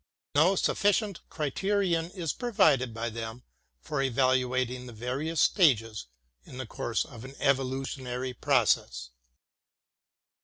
[0.33, 3.43] No sufficient criterion is provided by them
[3.79, 6.07] for evaluating the HEGEL 5 various stages
[6.43, 9.11] in the course of an evolutionary process.